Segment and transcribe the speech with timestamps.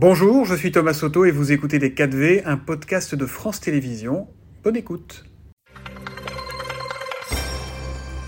[0.00, 4.28] Bonjour, je suis Thomas Soto et vous écoutez Les 4V, un podcast de France Télévisions.
[4.62, 5.24] Bonne écoute.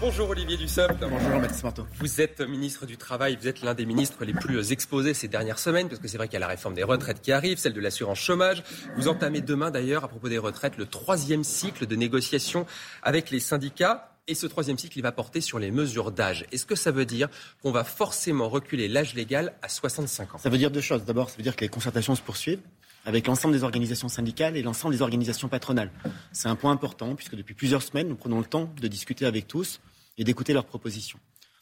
[0.00, 0.98] Bonjour Olivier Dussopt.
[0.98, 1.86] Bonjour Mathis Marteau.
[2.00, 5.60] Vous êtes ministre du Travail, vous êtes l'un des ministres les plus exposés ces dernières
[5.60, 7.74] semaines, parce que c'est vrai qu'il y a la réforme des retraites qui arrive, celle
[7.74, 8.64] de l'assurance chômage.
[8.96, 12.66] Vous entamez demain d'ailleurs, à propos des retraites, le troisième cycle de négociation
[13.04, 14.09] avec les syndicats.
[14.26, 16.46] Et ce troisième cycle, il va porter sur les mesures d'âge.
[16.52, 17.28] Est-ce que ça veut dire
[17.62, 20.38] qu'on va forcément reculer l'âge légal à 65 ans?
[20.38, 21.04] Ça veut dire deux choses.
[21.04, 22.60] D'abord, ça veut dire que les concertations se poursuivent
[23.04, 25.90] avec l'ensemble des organisations syndicales et l'ensemble des organisations patronales.
[26.32, 29.48] C'est un point important puisque depuis plusieurs semaines, nous prenons le temps de discuter avec
[29.48, 29.80] tous
[30.18, 31.18] et d'écouter leurs propositions.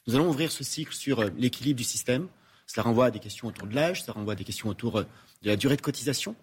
[0.07, 2.29] Nous allons ouvrir ce cycle sur euh, l'équilibre du système.
[2.67, 5.03] Cela renvoie à des questions autour de l'âge, ça renvoie à des questions autour euh,
[5.43, 6.35] de la durée de cotisation.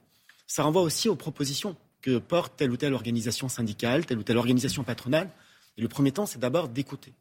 [0.48, 4.38] Ça renvoie aussi aux propositions que porte telle ou telle organisation syndicale, telle ou telle
[4.38, 5.30] organisation patronale.
[5.78, 7.14] Et le premier temps, c'est d'abord d'écouter.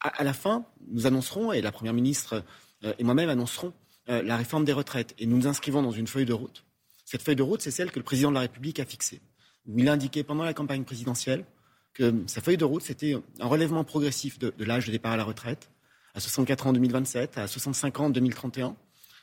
[0.00, 2.42] À, la fin, nous annoncerons, et la Première ministre
[2.84, 3.72] euh, et moi-même annoncerons
[4.06, 5.14] la réforme des retraites.
[5.18, 6.64] Et nous nous inscrivons dans une feuille de route.
[7.10, 9.20] Cette feuille de route, c'est celle que le président de la République a fixée.
[9.66, 11.44] Où il a indiqué pendant la campagne présidentielle
[11.92, 15.24] que sa feuille de route, c'était un relèvement progressif de, l'âge de départ à la
[15.24, 15.70] retraite,
[16.14, 18.76] à 64 ans en 2027, à 65 ans en 2031.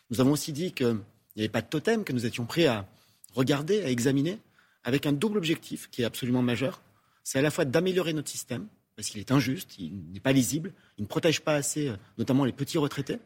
[0.09, 0.99] Nous avons aussi dit qu'il
[1.37, 2.85] n'y avait pas de totem, que nous étions prêts à
[3.33, 4.39] regarder, à examiner,
[4.83, 6.81] avec un double objectif qui est absolument majeur.
[7.23, 8.67] C'est à la fois d'améliorer notre système,
[8.97, 12.43] parce qu'il est injuste, il n'est pas lisible, il ne protège pas assez, euh, notamment
[12.43, 13.19] les petits retraités,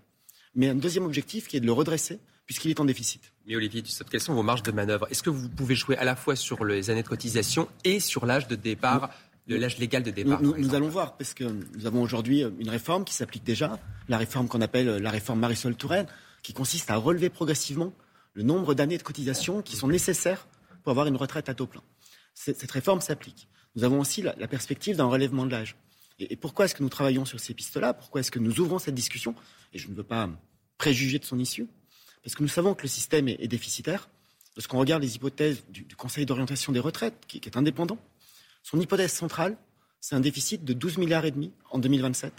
[0.53, 3.31] mais un deuxième objectif qui est de le redresser, puisqu'il est en déficit.
[3.47, 5.07] Mais Olivier quelles sont vos marges de manœuvre?
[5.09, 8.25] Est-ce que vous pouvez jouer à la fois sur les années de cotisation et sur
[8.25, 9.09] l'âge de départ
[9.47, 10.41] l'âge légal de départ.
[10.41, 14.47] Nous, allons voir, parce que nous avons aujourd'hui une réforme qui s'applique déjà, la réforme
[14.47, 16.05] qu'on appelle la réforme Marisol Touraine,
[16.41, 17.91] qui consiste à relever progressivement
[18.33, 20.47] le nombre d'années de cotisation qui sont nécessaires
[20.83, 21.83] pour avoir une retraite à taux plein.
[22.33, 23.49] Cette réforme s'applique.
[23.75, 25.75] Nous avons aussi la, perspective d'un relèvement de l'âge.
[26.19, 27.93] Et, pourquoi est-ce que nous travaillons sur ces pistes-là?
[27.93, 29.33] Pourquoi est-ce que nous ouvrons cette discussion?
[29.73, 30.29] Et je ne veux pas
[30.77, 31.67] préjuger de son issue,
[32.23, 34.09] parce que nous savons que le système est, déficitaire.
[34.55, 37.97] Lorsqu'on regarde les hypothèses du, Conseil d'orientation des retraites, qui est indépendant,
[38.63, 39.55] son hypothèse centrale,
[40.01, 42.33] c'est un déficit de 12 milliards et demi en 2027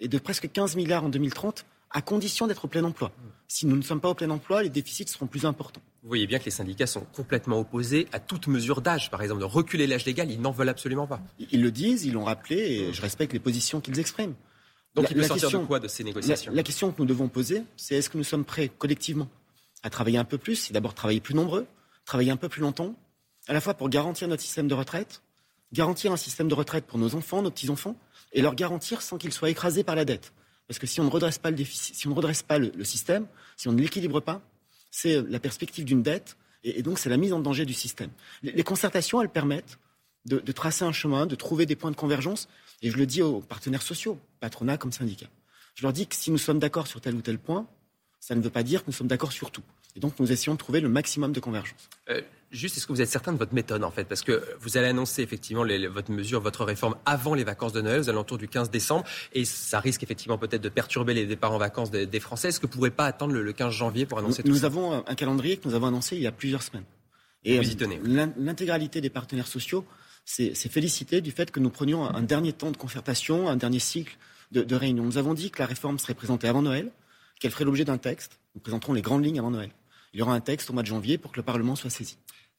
[0.00, 3.12] et de presque 15 milliards en 2030 à condition d'être au plein emploi.
[3.48, 5.82] Si nous ne sommes pas au plein emploi, les déficits seront plus importants.
[6.06, 9.40] Vous voyez bien que les syndicats sont complètement opposés à toute mesure d'âge, par exemple,
[9.40, 11.20] de reculer l'âge légal, ils n'en veulent absolument pas.
[11.50, 14.36] Ils le disent, ils l'ont rappelé, et je respecte les positions qu'ils expriment.
[14.94, 16.52] Donc il peut sortir de quoi de ces négociations?
[16.54, 19.28] la, question que nous devons poser, c'est est-ce que nous sommes prêts collectivement
[19.82, 21.66] à travailler un peu plus, et d'abord travailler plus nombreux,
[22.04, 22.94] travailler un peu plus longtemps,
[23.48, 25.22] à la fois pour garantir notre système de retraite,
[25.72, 27.96] garantir un système de retraite pour nos enfants, nos petits-enfants,
[28.32, 30.32] et leur garantir sans qu'ils soient écrasés par la dette.
[30.68, 32.84] Parce que si on ne redresse pas le, déficit, si on ne redresse pas le,
[32.84, 34.40] système, si on ne l'équilibre pas,
[34.96, 38.08] c'est la perspective d'une dette, et, donc c'est la mise en danger du système.
[38.42, 39.78] Les, concertations, elles permettent
[40.24, 42.48] de, tracer un chemin, de trouver des points de convergence,
[42.80, 45.28] et je le dis aux partenaires sociaux, patronat comme syndicats.
[45.74, 47.66] Je leur dis que si nous sommes d'accord sur tel ou tel point,
[48.20, 49.62] ça ne veut pas dire que nous sommes d'accord sur tout.
[49.96, 51.90] Et donc, nous essayons de trouver le maximum de convergence.
[52.08, 54.04] Euh, juste, est-ce que vous êtes certain de votre méthode, en fait?
[54.04, 58.00] Parce que vous allez annoncer effectivement votre mesure, votre réforme avant les vacances de Noël,
[58.00, 61.58] aux alentours du 15 décembre, et ça risque effectivement peut-être de perturber les départs en
[61.58, 62.48] vacances des, Français.
[62.48, 64.68] Est-ce que vous ne pourrez pas attendre le, 15 janvier pour annoncer nous, tout ça?
[64.68, 66.84] Nous avons un calendrier que nous avons annoncé il y a plusieurs semaines.
[67.44, 68.00] Et vous y tenez.
[68.04, 69.84] L'intégralité des partenaires sociaux
[70.24, 74.16] s'est félicité du fait que nous prenions un, dernier temps de concertation, un dernier cycle
[74.52, 75.04] de, de réunion.
[75.04, 76.90] Nous avons dit que la réforme serait présentée avant Noël,
[77.38, 78.38] qu'elle ferait l'objet d'un texte.
[78.54, 79.70] Nous présenterons les grandes lignes avant Noël
[80.12, 82.18] il y aura un texte au mois de janvier pour que le Parlement soit saisi.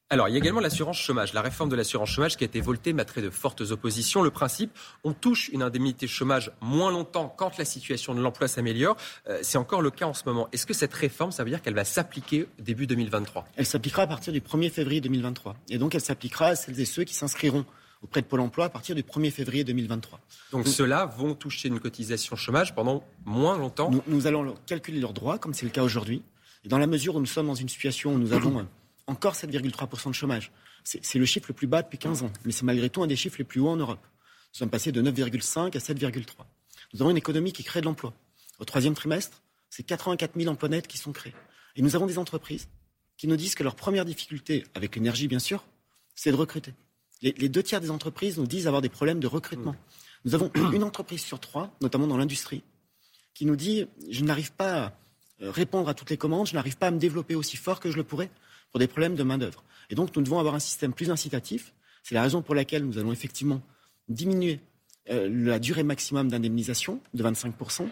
[0.09, 1.33] Alors, il y a également l'assurance chômage.
[1.33, 4.21] La réforme de l'assurance chômage qui a été votée malgré de fortes oppositions.
[4.21, 4.71] Le principe,
[5.03, 8.95] on touche une indemnité chômage moins longtemps quand la situation de l'emploi s'améliore.
[9.27, 10.47] Euh, c'est encore le cas en ce moment.
[10.53, 14.07] Est-ce que cette réforme, ça veut dire qu'elle va s'appliquer début 2023 Elle s'appliquera à
[14.07, 15.57] partir du 1er février 2023.
[15.69, 17.65] Et donc, elle s'appliquera à celles et ceux qui s'inscriront
[18.01, 20.21] auprès de Pôle emploi à partir du 1er février 2023.
[20.53, 23.91] Donc, ceux-là vont toucher une cotisation chômage pendant moins longtemps?
[23.91, 26.21] Nous, nous allons calculer leurs droits, comme c'est le cas aujourd'hui.
[26.67, 28.63] Et dans la mesure où nous sommes dans une situation où nous avons euh,
[29.07, 30.51] encore 7,3% de chômage,
[30.83, 33.15] c'est le chiffre le plus bas depuis 15 ans, mais c'est malgré tout un des
[33.15, 34.01] chiffres les plus hauts en Europe.
[34.03, 36.25] Nous sommes passés de 9,5 à 7,3.
[36.93, 38.13] Nous avons une économie qui crée de l'emploi.
[38.59, 41.33] Au troisième trimestre, c'est 84 000 emplois nets qui sont créés.
[41.77, 42.67] Et nous avons des entreprises
[43.15, 45.63] qui nous disent que leur première difficulté, avec l'énergie bien sûr,
[46.15, 46.73] c'est de recruter.
[47.21, 49.77] Les, deux tiers des entreprises nous disent avoir des problèmes de recrutement.
[50.25, 52.61] Nous avons une entreprise sur trois, notamment dans l'industrie,
[53.33, 54.93] qui nous dit je n'arrive pas à
[55.39, 57.97] répondre à toutes les commandes, je n'arrive pas à me développer aussi fort que je
[57.97, 58.29] le pourrais
[58.71, 59.63] pour des problèmes de main-d'œuvre.
[59.89, 61.73] Et donc, nous devons avoir un système plus incitatif.
[62.03, 63.61] C'est la raison pour laquelle nous allons effectivement
[64.09, 64.59] diminuer
[65.09, 67.87] euh, la durée maximum d'indemnisation de 25%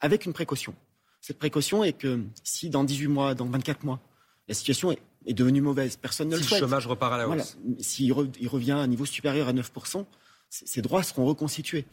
[0.00, 0.74] avec une précaution.
[1.20, 4.00] Cette précaution est que si dans 18 mois, dans 24 mois,
[4.48, 5.00] la situation est,
[5.32, 6.60] devenue mauvaise, personne ne le souhaite.
[6.60, 7.58] le chômage repart à la hausse.
[7.80, 10.04] S'il revient à un niveau supérieur à 9%,
[10.48, 11.84] ces droits seront reconstitués.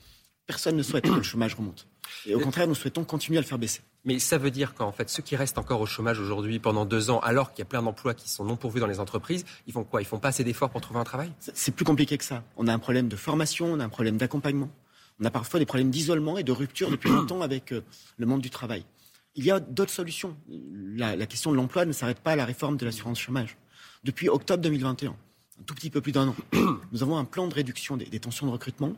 [0.46, 1.88] Personne ne souhaite que le chômage remonte.
[2.26, 3.82] Et au contraire, nous souhaitons continuer à le faire baisser.
[4.06, 7.10] Mais ça veut dire qu'en fait, ceux qui restent encore au chômage aujourd'hui pendant deux
[7.10, 9.74] ans, alors qu'il y a plein d'emplois qui sont non pourvus dans les entreprises, ils
[9.74, 10.02] font quoi?
[10.02, 11.32] Ils font pas assez d'efforts pour trouver un travail?
[11.40, 12.44] C'est plus compliqué que ça.
[12.58, 14.70] On a un problème de formation, on a un problème d'accompagnement.
[15.22, 17.82] On a parfois des problèmes d'isolement et de rupture depuis longtemps avec euh,
[18.18, 18.84] le monde du travail.
[19.36, 20.36] Il y a d'autres solutions.
[20.96, 23.58] La, la, question de l'emploi ne s'arrête pas à la réforme de l'assurance chômage.
[24.04, 26.36] Depuis octobre 2021, un tout petit peu plus d'un an,
[26.92, 28.94] nous avons un plan de réduction des, des tensions de recrutement.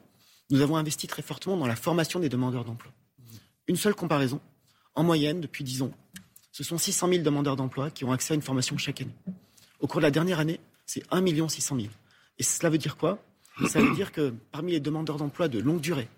[0.51, 2.92] Nous avons investi très fortement dans la formation des demandeurs d'emploi.
[3.68, 4.39] Une seule comparaison,
[4.94, 5.92] en moyenne, depuis 10 ans,
[6.51, 9.15] ce sont 600 000 demandeurs d'emploi qui ont accès à une formation chaque année.
[9.80, 11.88] Au cours de la dernière année, c'est 1 600 000.
[12.38, 13.24] Et cela veut dire quoi?
[13.68, 16.09] Ça veut dire que parmi les demandeurs d'emploi de longue durée,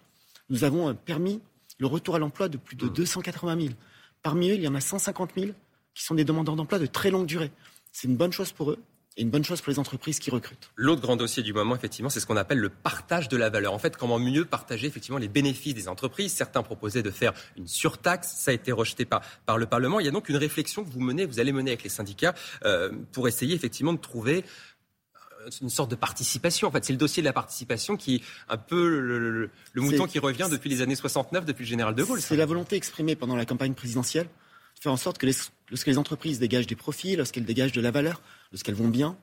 [0.50, 1.40] nous avons permis
[1.78, 3.74] le retour à l'emploi de plus de 280 000.
[4.24, 5.52] Parmi eux, il y en a 150 000
[5.94, 7.52] qui sont des demandeurs d'emploi de très longue durée.
[7.92, 8.80] C'est une bonne chose pour eux
[9.18, 10.70] et une bonne chose pour les entreprises qui recrutent.
[10.76, 13.74] L'autre grand dossier du moment, effectivement, c'est ce qu'on appelle le partage de la valeur.
[13.74, 16.34] En fait, comment mieux partager effectivement les bénéfices des entreprises?
[16.34, 20.00] Certains proposaient de faire une surtaxe, ça a été rejeté par, par le Parlement.
[20.00, 22.36] Il y a donc une réflexion que vous menez, vous allez mener avec les syndicats
[22.64, 24.46] euh, pour essayer effectivement de trouver
[25.42, 26.68] euh, une sorte de participation.
[26.68, 29.82] En fait, c'est le dossier de la participation qui est un peu le, le, le
[29.82, 32.22] mouton qui revient depuis les années 69, depuis le général de Gaulle.
[32.22, 34.32] C'est la volonté exprimée pendant la campagne présidentielle de
[34.80, 35.34] faire en sorte que les,
[35.70, 38.22] lorsque les entreprises dégagent des profits, lorsqu'elles dégagent de la valeur,
[38.52, 39.18] lorsqu'elles vont bien,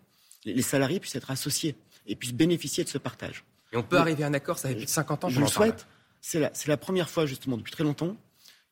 [0.45, 1.75] les salariés puissent être associés
[2.06, 3.45] et puissent bénéficier de ce partage.
[3.73, 5.29] Et on peut arriver à un accord, ça fait plus de 50 ans.
[5.29, 5.87] Je le souhaite.
[6.21, 8.17] C'est la, la, première fois, justement, depuis très longtemps,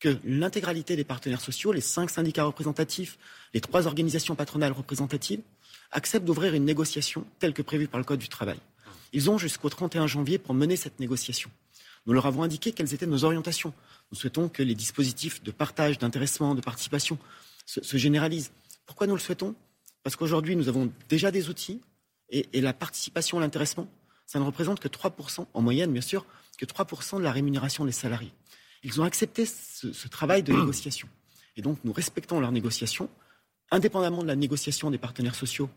[0.00, 3.18] que l'intégralité des partenaires sociaux, les cinq syndicats représentatifs,
[3.52, 5.42] les trois organisations patronales représentatives,
[5.90, 8.58] acceptent d'ouvrir une négociation telle que prévue par le Code du travail.
[9.12, 11.50] Ils ont jusqu'au 31 janvier pour mener cette négociation.
[12.06, 13.72] Nous leur avons indiqué quelles étaient nos orientations.
[14.10, 17.18] Nous souhaitons que les dispositifs de partage, d'intéressement, de participation
[17.64, 18.52] se, se généralisent.
[18.86, 19.54] Pourquoi nous le souhaitons?
[20.02, 21.80] Parce qu'aujourd'hui, nous avons déjà des outils
[22.32, 23.86] et, la participation, l'intéressement,
[24.26, 26.24] ça ne représente que 3%, en moyenne bien sûr,
[26.58, 28.32] que 3% de la rémunération des salariés.
[28.82, 31.08] Ils ont accepté ce, travail de négociation.
[31.56, 33.10] Et donc, nous respectons leurs négociations,
[33.70, 35.68] indépendamment de la négociation des partenaires sociaux.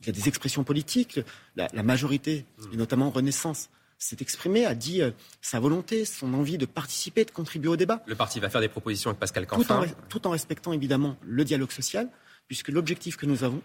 [0.00, 1.20] Il y a des expressions politiques.
[1.56, 5.10] La majorité, et notamment Renaissance, s'est exprimée, a dit euh,
[5.40, 8.02] sa volonté, son envie de participer, de contribuer au débat.
[8.06, 9.82] Le parti va faire des propositions avec Pascal Canfin.
[9.82, 12.08] Tout en, tout en respectant évidemment le dialogue social,
[12.48, 13.62] puisque l'objectif que nous avons,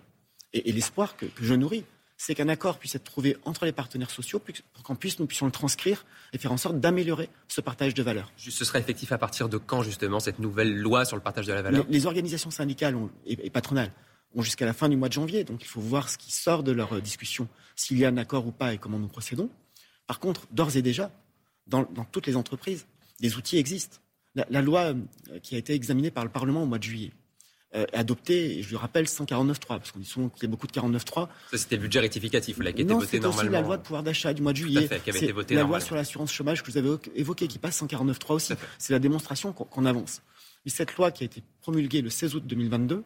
[0.54, 1.84] et, et l'espoir que, que, je nourris,
[2.18, 5.46] c'est qu'un accord puisse être trouvé entre les partenaires sociaux pour qu'on puisse, nous puissions
[5.46, 8.32] le transcrire et faire en sorte d'améliorer ce partage de valeur.
[8.36, 11.54] Ce sera effectif à partir de quand, justement, cette nouvelle loi sur le partage de
[11.54, 11.86] la valeur?
[11.88, 13.92] Les, les, organisations syndicales ont, et, et, patronales
[14.36, 16.62] ont jusqu'à la fin du mois de janvier, donc il faut voir ce qui sort
[16.62, 19.50] de leur discussion, s'il y a un accord ou pas et comment nous procédons.
[20.10, 21.12] Par contre, d'ores et déjà,
[21.68, 22.88] dans, dans, toutes les entreprises,
[23.20, 23.98] des outils existent.
[24.34, 24.96] La, la loi
[25.44, 27.12] qui a été examinée par le Parlement au mois de juillet,
[27.76, 30.66] euh, adopté, et je le rappelle, 149.3, parce qu'on dit souvent qu'il y a beaucoup
[30.66, 31.28] de 49.3.
[31.52, 33.44] Ça, c'était le budget rectificatif, là, qui a été non, voté normalement.
[33.44, 34.88] aussi la loi de pouvoir d'achat du mois de juillet.
[34.88, 37.60] Fait, qui avait été votée la loi sur l'assurance chômage que vous avez évoquée, qui
[37.60, 38.54] passe 149.3 aussi.
[38.80, 40.24] C'est la démonstration qu'on qu avance.
[40.66, 43.04] Mais cette loi qui a été promulguée le 16 août 2022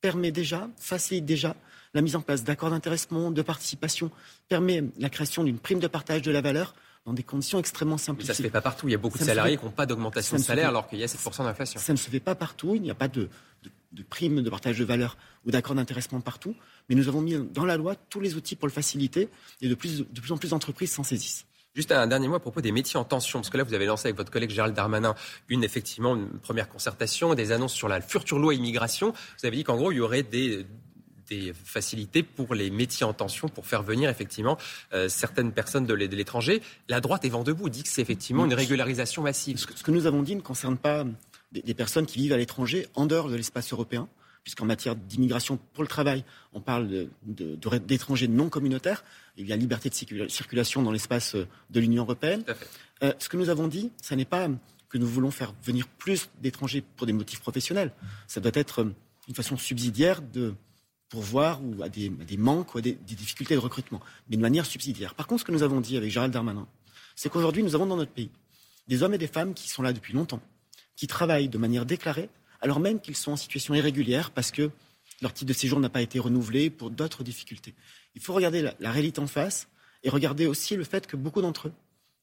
[0.00, 1.56] permet déjà, facilite déjà
[1.94, 4.10] la mise en place d'accords d'intéressement, de participation,
[4.48, 6.74] permet la création d'une prime de partage de la valeur
[7.06, 8.32] dans des conditions extrêmement simplifiées.
[8.32, 8.88] Mais ça ne se fait pas partout.
[8.88, 10.98] Il y a beaucoup ça de salariés qui n'ont pas d'augmentation de salaire alors qu'il
[10.98, 11.80] y a 7% d'inflation.
[11.80, 12.74] Ça ne se fait pas partout.
[12.74, 13.30] Il n'y a pas de,
[13.62, 16.54] de, de prime de partage de valeur ou d'accord d'intéressement partout.
[16.88, 19.28] Mais nous avons mis dans la loi tous les outils pour le faciliter
[19.62, 21.46] et de plus, de plus en plus d'entreprises s'en saisissent.
[21.74, 23.86] Juste un dernier mot à propos des métiers en tension, parce que là, vous avez
[23.86, 25.14] lancé avec votre collègue Gérald Darmanin
[25.48, 29.12] une, effectivement, une première concertation, des annonces sur la future loi immigration.
[29.38, 30.66] Vous avez dit qu'en gros, il y aurait des,
[31.28, 34.56] des facilités pour les métiers en tension, pour faire venir effectivement
[34.92, 36.62] euh, certaines personnes de l'étranger.
[36.88, 39.58] La droite est vent debout, dit que c'est effectivement une régularisation massive.
[39.58, 41.04] Ce que, ce que, nous avons dit ne concerne pas
[41.52, 44.08] des, des personnes qui vivent à l'étranger en dehors de l'espace européen,
[44.42, 49.04] puisqu'en matière d'immigration pour le travail, on parle d'étrangers non communautaires.
[49.36, 52.44] Il y a liberté de circulation dans l'espace de l'Union européenne.
[53.02, 54.48] Euh, ce que nous avons dit, ce n'est pas
[54.88, 57.92] que nous voulons faire venir plus d'étrangers pour des motifs professionnels.
[58.26, 58.86] Ça doit être
[59.28, 60.54] une façon subsidiaire de
[61.08, 65.14] pourvoir ou à des, manques ou à des, difficultés de recrutement, mais de manière subsidiaire.
[65.14, 66.66] Par contre, ce que nous avons dit avec Gérald Darmanin,
[67.16, 68.30] c'est qu'aujourd'hui, nous avons dans notre pays
[68.88, 70.40] des hommes et des femmes qui sont là depuis longtemps,
[70.96, 74.70] qui travaillent de manière déclarée, alors même qu'ils sont en situation irrégulière parce que
[75.20, 77.74] leur titre de séjour n'a pas été renouvelé pour d'autres difficultés.
[78.14, 79.68] Il faut regarder la, réalité en face
[80.02, 81.72] et regarder aussi le fait que beaucoup d'entre eux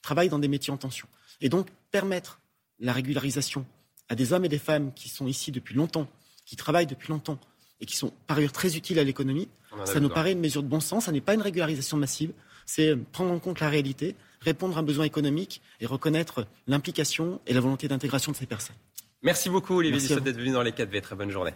[0.02, 1.08] travaillent dans des métiers en tension.
[1.42, 2.40] Et donc permettre
[2.80, 3.66] la régularisation
[4.10, 6.08] à des hommes et des femmes qui sont ici depuis longtemps,
[6.46, 7.40] qui travaillent depuis longtemps
[7.82, 9.50] et qui sont par ailleurs très utiles à l'économie,
[9.84, 11.06] ça nous paraît une mesure de bon sens.
[11.06, 12.32] Ça n'est pas une régularisation massive.
[12.66, 17.54] C'est prendre en compte la réalité, répondre à un besoin économique et reconnaître l'implication et
[17.54, 18.76] la volonté d'intégration de ces personnes.
[19.22, 21.02] Merci beaucoup, Olivier d'être venu dans les 4V.
[21.02, 21.52] Très bonne journée.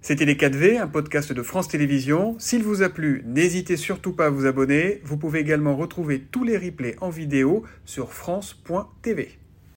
[0.00, 2.34] C'était Les 4V, un podcast de France Télévisions.
[2.40, 5.00] S'il vous a plu, n'hésitez surtout pas à vous abonner.
[5.04, 9.38] Vous pouvez également retrouver tous les replays en vidéo sur France.tv.